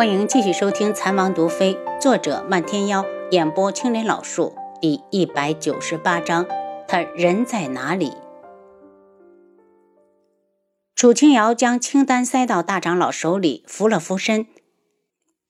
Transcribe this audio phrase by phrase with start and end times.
[0.00, 6.46] 欢迎继续收听《残王毒妃》，作者漫天妖，演播青莲老树，第一百九十八章，
[6.88, 8.14] 他人在哪里？
[10.96, 14.46] 楚清瑶将清单塞到大长老手里，扶了扶身。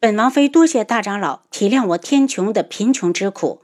[0.00, 3.62] 本王妃多谢大长老体谅我天穹的贫穷之苦。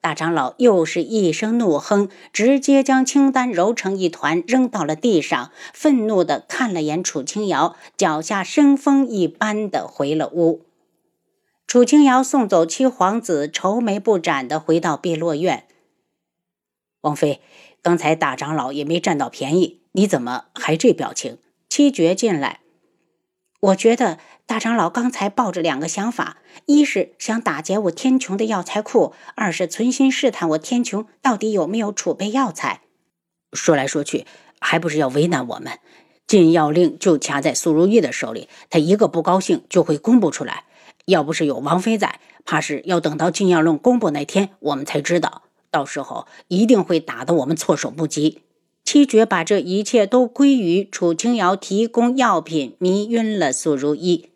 [0.00, 10.64] 大长老又是一声怒哼，直接将清单揉成一团扔到了地上，愤怒的看了眼楚清瑶，脚下生风一般的回了屋。
[11.66, 15.66] 楚清瑶送走七皇子，愁眉不展的回到碧落院。
[17.00, 17.40] 王妃，
[17.82, 21.38] 刚才大长老也没占到便宜，你怎么还这表情？
[21.68, 22.60] 七绝进来，
[23.58, 24.18] 我觉得。
[24.46, 26.36] 大长老刚才抱着两个想法：
[26.66, 32.82] 一是想打劫我天穹的药材库，二是存心试探我天穹到底有没有储备药材。
[33.52, 34.24] 说来说去，
[34.60, 35.80] 还不是要为难我们。
[36.28, 40.64] 禁药令就掐在苏如意的手里，他一个不高兴就会公布出来。
[41.06, 45.42] 要不是有王妃在，怕是要等到禁药令公布那天我们才知道。
[45.72, 48.42] 到时候一定会打得我们措手不及。
[48.84, 54.30] 七绝把这一切都归于楚清瑶提供药品迷晕了苏如意。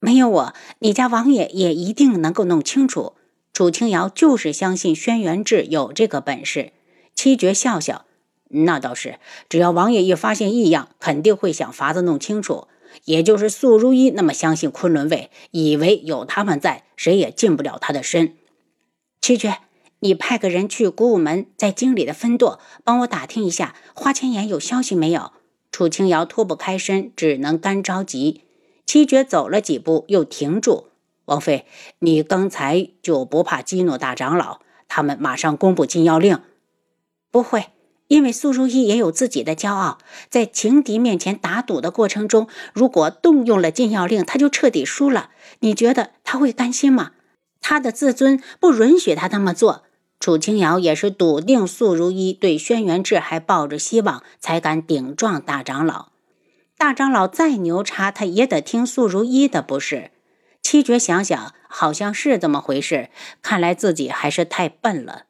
[0.00, 3.14] 没有我，你家王爷也一定能够弄清楚。
[3.52, 6.72] 楚清瑶就是相信轩辕志有这个本事。
[7.14, 8.04] 七绝笑笑，
[8.48, 12.68] 那倒是，只要王爷一发现异样，肯定会想法子弄清楚。
[13.04, 18.34] 也就是素如一那么相信昆仑卫，以为有他们在，谁也近不了他的身。
[19.20, 19.58] 七绝，
[19.98, 25.32] 你派个人去古武门，在京里的分舵，帮我打听一下花千颜有消息没有。
[25.72, 28.42] 楚清瑶脱不开身，只能干着急。
[28.88, 30.86] 七绝走了几步，又停住。
[31.26, 31.66] 王妃，
[31.98, 34.60] 你刚才就不怕激怒大长老？
[34.88, 36.40] 他们马上公布禁药令。
[37.30, 37.66] 不会，
[38.06, 39.98] 因为苏如意也有自己的骄傲，
[40.30, 45.28] 在情敌面前打赌的过程中，如果动用了禁药令，他就彻底输了。
[45.60, 47.10] 你觉得他会甘心吗？
[47.60, 49.82] 他的自尊不允许他那么做。
[50.18, 56.08] 楚清瑶也是笃定苏如意对轩辕志还抱着希望，才敢顶撞大长老。
[56.78, 60.12] 大长老再牛叉，他也得听素如一的，不是？
[60.62, 63.10] 七绝想想，好像是这么回事。
[63.42, 65.24] 看来自己还是太笨了。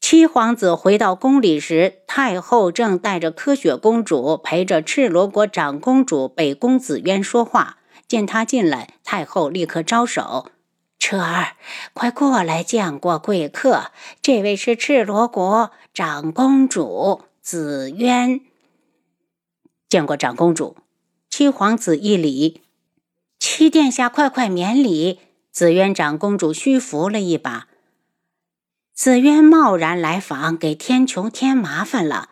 [0.00, 7.76] 七皇子回到宫里时，太后正带着柯雪公主陪着赤罗国长公主北宫紫渊说话。
[8.08, 10.50] 见他进来，太后立刻招手
[10.98, 11.52] ：“彻儿，
[11.92, 13.92] 快过来见过贵客。
[14.22, 18.40] 这位是赤罗国长公主紫渊。”
[19.90, 20.76] 见过长公主，
[21.28, 22.62] 七皇子一礼，
[23.40, 25.18] 七殿下快快免礼。
[25.50, 27.66] 紫渊长公主虚扶了一把。
[28.94, 32.28] 紫渊贸然来访，给天穹添麻烦了。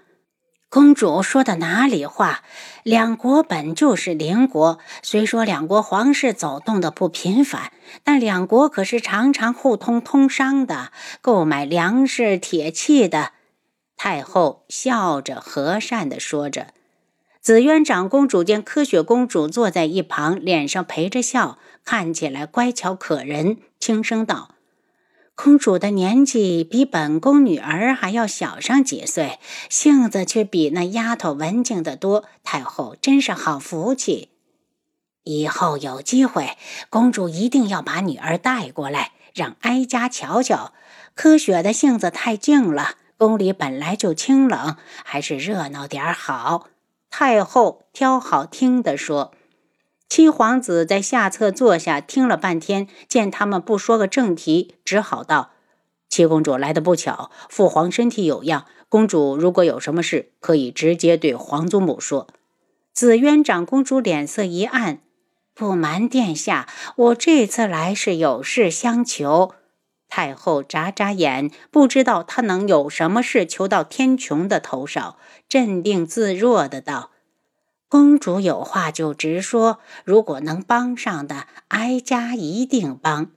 [0.69, 2.45] 公主说的哪里话？
[2.85, 7.73] 两国本就是邻国，虽说两国皇室走动的不频繁，
[8.05, 13.33] 但两国可是常常互通通商的，购买粮食、铁器的。
[13.97, 16.69] 太后笑着和善的说着。
[17.49, 24.57] 紫渊长公主见柯雪公主坐在一旁，脸上陪着笑，看起来乖巧可人，轻声道
[25.35, 29.39] ：“公主的年纪比本宫女儿还要小上几岁，
[29.71, 32.27] 性子却比那丫头文静得多。
[32.45, 34.29] 太后真是好福气。
[35.25, 36.59] 以后有机会，
[36.91, 40.75] 公主一定要把女儿带过来，让哀家瞧瞧。
[41.15, 46.69] 柯雪的性子太静了，宫里本来就清冷，还是热闹点好。”
[47.11, 49.33] 太后挑好听的说，
[50.09, 55.51] 七皇子在下侧坐下，听了半天，见他们不说个正题，只好道
[56.09, 62.29] ：“七公主来的不巧，父皇身体有恙，公主如果有什么事，可以直接对皇祖母说。”
[62.95, 65.01] 紫渊长公主脸色一暗，
[65.55, 69.53] 不瞒殿下，我这次来是有事相求。
[70.09, 75.17] 太后眨眨眼，不知道他能有什么事求到天穹的头上，
[75.49, 77.11] 镇定自若的道
[77.89, 83.31] ：“公主有话就直说，如果能帮上的，哀家一定帮。”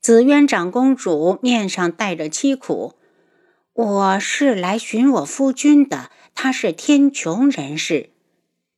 [0.00, 2.94] 紫渊长公主面上带着凄苦
[3.72, 8.10] ：“我是来寻我夫君的，他是天穹人士。”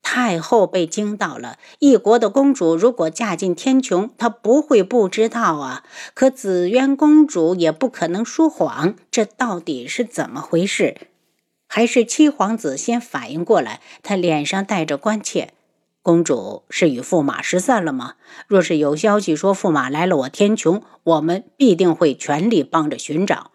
[0.08, 1.58] 太后被惊到了。
[1.80, 5.82] 一国的公主如果嫁进天穹，她不会不知道啊。
[6.14, 10.96] 可紫渊公主也不可能说谎，这到底是怎么回事？
[11.66, 13.80] 还是七皇子先反应过来？
[14.04, 15.52] 他脸上带着关切
[16.02, 18.14] ：“公主是与驸马失散了吗？
[18.46, 23.50] 若是有消息说驸马来了我天穹，我们必定会全力帮着寻找。”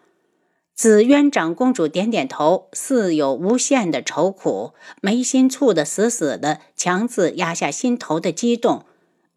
[0.74, 8.84] 紫渊长公主点点头，似有无限的愁苦，眉心蹙得死死的，强自压下心头的激动。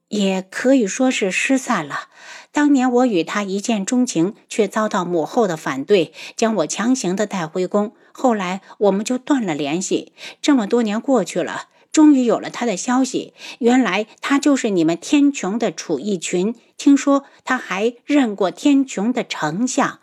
[0.07, 2.09] 也可以说是失散了。
[2.51, 7.93] 当年我与他一见钟情，却遭到母后的反对，将我强行的带回宫。
[8.11, 10.13] 后来我们就断了联系。
[10.41, 13.33] 这么多年过去了，终于有了他的消息。
[13.59, 16.55] 原来他就是你们天穹的楚义群。
[16.77, 19.99] 听说他还认过天穹的丞相。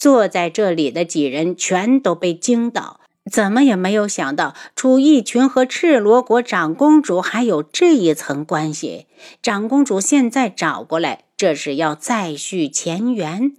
[0.00, 2.98] 坐在这里的几人全都被惊到。
[3.30, 9.06] 怎么也没有想到，楚义群和赤罗国长公主还有这一层关系。
[9.42, 13.52] 长公主现在找过来，这是要再续前缘。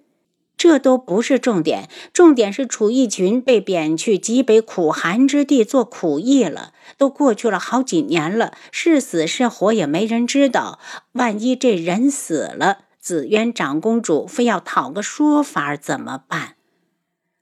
[0.57, 6.73] 这都不是重点，重点是楚义群被贬去极北苦寒之地做苦役了。
[6.97, 10.79] 都过去了好几年了，是死是活也没人知道。
[11.13, 16.55] 万一这人死了，紫渊长公主非要讨个说法，怎么办？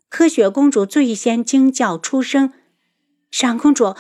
[0.08, 2.54] 柯雪公主最先惊叫出声
[3.30, 3.96] ：“长公主，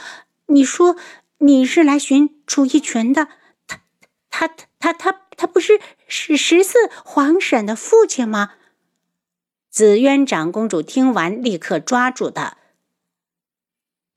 [0.47, 0.95] 你说
[1.39, 3.27] 你是来寻楚逸群的？
[3.67, 3.81] 他、
[4.29, 4.47] 他、
[4.79, 8.53] 他、他、他不是是十四皇婶的父亲吗？”
[9.69, 12.57] 紫渊长公主听完，立刻抓住他：“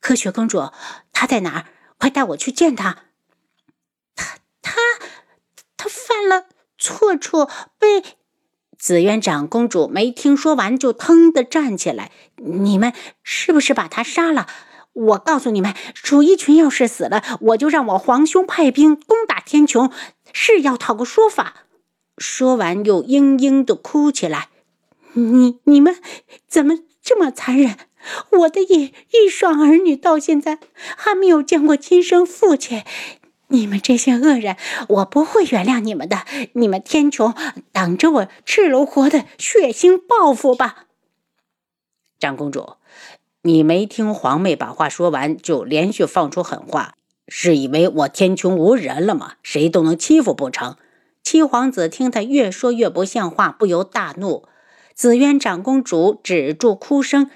[0.01, 0.71] 柯雪公主，
[1.13, 1.67] 他在哪儿？
[1.99, 2.75] 快带我去见！
[2.77, 3.05] 他、
[4.63, 4.81] 他、
[5.77, 6.29] 他犯
[6.83, 7.49] 错错，
[7.79, 8.03] 被……”
[8.77, 12.11] 紫苑长公主没听说完，就腾地站起来
[12.43, 12.93] ：“你们
[13.23, 14.49] 是不是把他杀了？
[14.93, 19.93] 我告诉你们，楚一群要是死了，我就让我皇兄派兵攻打天穹，
[20.33, 21.67] 是要讨个说法。”
[22.19, 24.49] 说完，又嘤嘤地哭起来
[25.15, 25.97] ：“你、你们
[26.49, 27.77] 怎么这么残忍？
[28.31, 30.59] 我的一一双儿女到现在
[30.97, 32.83] 还没有见过亲生父亲。”
[33.53, 34.57] 你们这些恶人，
[34.89, 36.25] 我不会原谅你们的！
[36.55, 37.37] 你们天穹
[37.71, 40.87] 等着我赤楼国的血腥报复吧！
[42.19, 42.77] 长公主，
[43.43, 46.95] 你没听皇妹把话说完，就连续放出狠话，
[47.29, 49.35] 是以为我天穹无人了吗？
[49.43, 50.77] 谁都能欺负不成？
[51.23, 54.49] 七皇子听他越说越不像话，不由大怒。
[54.95, 57.31] 紫渊长公主止住哭声，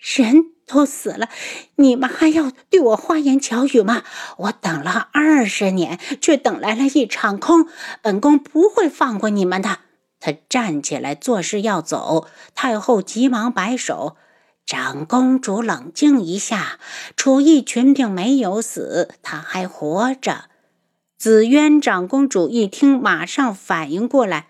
[0.00, 0.52] 人。
[0.72, 1.28] 都死了，
[1.74, 4.04] 你们还要对我花言巧语吗？
[4.36, 7.66] 我等了二十年，却等来了一场空。
[8.02, 9.80] 本宫不会放过你们的。
[10.20, 12.28] 他站起来，作势要走。
[12.54, 14.14] 太后急忙摆手
[14.64, 16.78] ：“长公主，冷静一下。
[17.16, 20.44] 楚义群并没有死，他还活着。”
[21.18, 24.46] 紫渊长公主一听，马上反应过来：“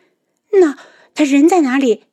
[0.60, 0.76] 那
[1.14, 2.04] 他人在哪里？”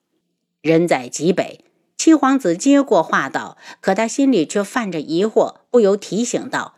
[0.64, 1.66] 人在极北。
[1.98, 6.76] 七皇子接过话道，可他心里却泛着疑惑，不由提醒道：“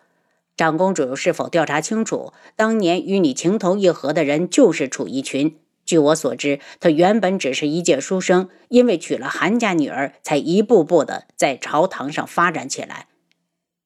[0.56, 5.58] 长公主是否调查清楚，当年与你情投意合的人就是楚一群？
[5.86, 13.08] 据我所知，他原本只是一介书生，因为娶了韩家女儿，才一步步的在朝堂上发展起来。”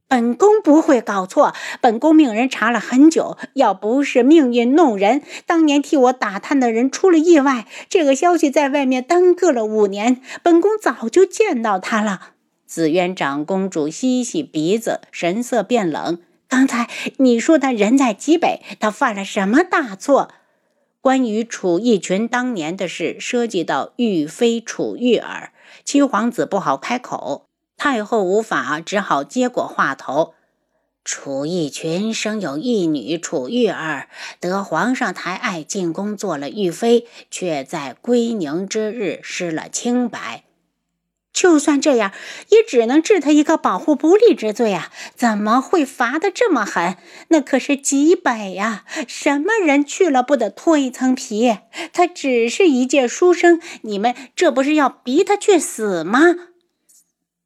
[0.07, 12.33] 本宫不会搞错，本宫命人查了很久，要不是命运弄人，当年替我打探的人出了意外，这个消息在外面耽搁了五年，本宫早就见到他了。
[12.67, 16.19] 紫渊长公主吸吸鼻子，神色变冷。
[16.47, 20.29] 刚才你说他人在极北，他犯了什么大错？
[21.01, 25.51] 关于楚义群当年的事，涉及到玉妃楚玉儿，
[25.83, 27.45] 七皇子不好开口。
[27.83, 30.35] 太后无法，只好接过话头。
[31.03, 34.07] 楚义群生有一女楚玉儿，
[34.39, 40.45] 得皇上抬爱进宫做了玉妃，却在归宁之日失了清白。
[41.33, 42.13] 就算这样，
[42.47, 44.89] 也只能治他一个保护不利之罪啊！
[45.13, 46.95] 怎么会罚的这么狠？
[47.27, 51.57] 那可是极北呀，什么人去了不得脱一层皮？
[51.91, 56.21] 他只是一介书生，你们这不是要逼他去死吗？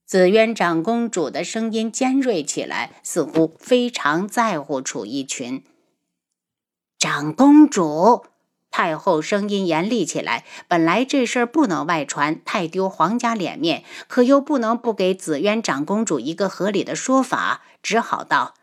[0.07, 5.61] 紫渊长公主的声音尖锐起来，似乎非常在乎楚一群。
[6.97, 8.25] 长公主，
[8.71, 10.45] 太后声音严厉起来。
[10.69, 18.53] 本来这事儿不能外传，太丢皇家脸面，可又不能不给紫渊长公主一个合理的说法，只好道。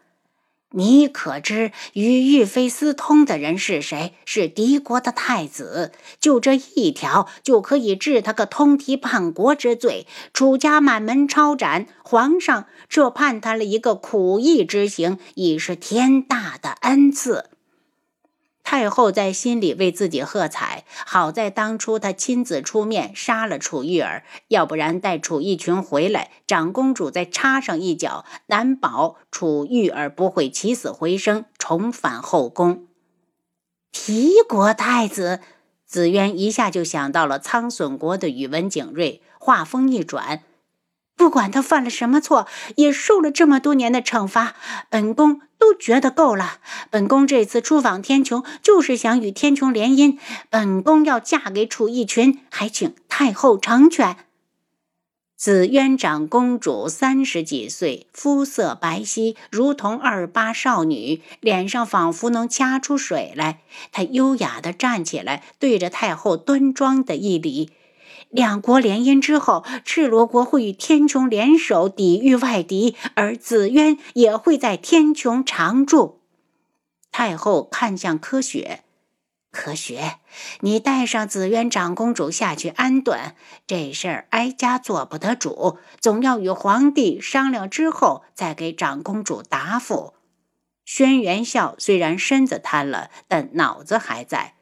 [0.76, 4.14] 你可知与玉妃私通的人是谁？
[4.24, 5.92] 是敌国的太子。
[6.18, 10.06] 就这一条，就可以治他个通敌叛国之罪。
[10.32, 17.50] 楚家满门抄斩，皇上这判他了一个苦役之刑，已是天大的恩赐。
[18.64, 32.86] 太后在心里为自己喝彩，好在当初她亲自出面杀了楚玉儿，要不然待楚义群回来，长公主再插上一脚，难保楚玉儿不会起死回生，重返后宫。
[33.92, 35.40] 敌国太子
[35.86, 40.42] 紫渊一下就想到了苍隼国的宇文景睿，话锋一转。
[41.16, 44.54] 不管他犯了什么错，也受了这么多年的惩罚，
[44.90, 46.58] 本宫都觉得够了。
[46.90, 50.18] 本宫这次出访天穹，就是想与天穹联姻。
[50.50, 54.16] 本宫要嫁给楚逸群，还请太后成全。
[55.36, 63.60] 紫渊长公主三十几岁，肤色白皙，如同二八少女，脸上仿佛能掐出水来。
[63.92, 67.72] 她优雅地站起来，对着太后端庄的一礼。
[68.30, 76.20] 两国联姻之后，赤罗国会与天穹联手抵御外敌，而紫渊也会在天穹常驻。
[77.12, 78.82] 太后看向柯雪，
[79.52, 80.16] 柯雪，
[80.60, 83.36] 你带上紫渊长公主下去安顿。
[83.68, 90.14] 这事儿哀家做不得主，总要与皇帝商量之后再给长公主答复。
[90.84, 94.53] 轩辕笑虽然身子瘫了，但脑子还在。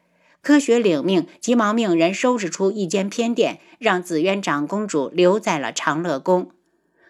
[0.42, 6.50] 柯雪领命，急忙命人收拾出一间偏殿，让紫渊长公主留在了长乐宫。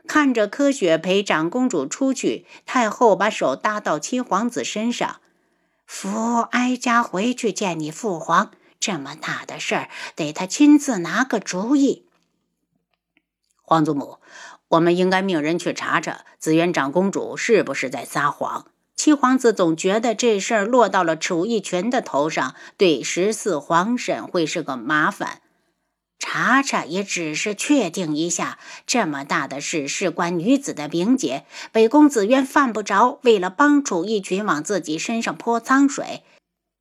[0.07, 5.21] 看着柯雪陪长公主出去，太后把手搭到七皇子身上，
[5.87, 8.51] 扶哀家回去见你父皇。
[8.79, 12.05] 这么大的事儿，得他亲自拿个主意。
[13.63, 14.19] 皇祖母，
[14.69, 18.67] 我们应该命人去查查紫渊长公主是不是在撒谎。
[19.03, 25.41] 七皇子总觉得这事儿落到了楚逸群的头上，对十四皇婶会是个麻烦。
[26.21, 36.23] 查查也只是确定一下，这么大的事事关女子的名节，北宫子渊犯不着为了帮楚逸群往自己身上泼脏水。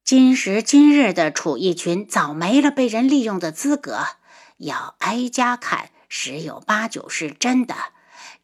[0.06, 3.98] 今时今日的楚逸群早没了被人利用的资格，
[4.58, 7.74] 要哀家看，十有八九是真的。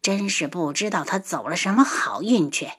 [0.01, 2.69] 真是不知道他走了什么好运去。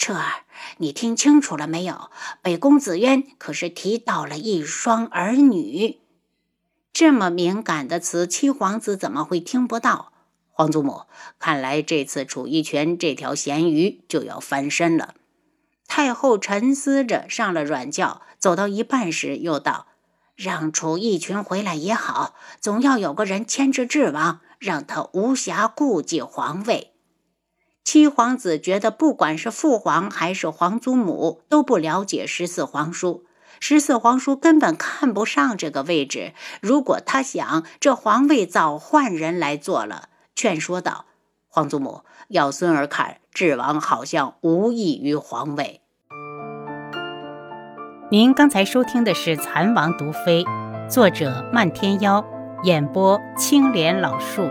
[0.00, 0.44] 彻儿，
[0.78, 2.10] 你听清楚了没有？
[2.40, 6.00] 北宫子渊可是提到了一双儿女，
[6.90, 10.10] 这么敏感的词，七皇子怎么会听不到？
[10.48, 11.02] 皇祖母，
[11.38, 15.16] 看来这次楚逸泉这条咸鱼就要翻身了。
[15.86, 19.86] 太后沉思着上了软轿，走到一半时又道
[20.34, 26.94] ：“让楚逸群回来也好，总要有个人牵制智王，让他无暇顾及皇位。”
[27.92, 33.24] 七皇子觉得，不管是父皇还是皇祖母，都不了解十四皇叔。
[33.58, 36.32] 十四皇叔根本看不上这个位置。
[36.62, 40.04] 如果他想，这皇位早换人来做了。
[40.36, 41.06] 劝说道
[41.50, 45.80] ：“皇祖母，要孙儿看，智王好像无异于皇位。”
[48.12, 50.44] 您刚才收听的是《蚕王毒妃》，
[50.88, 52.24] 作者漫天妖，
[52.62, 54.48] 演播青莲老树。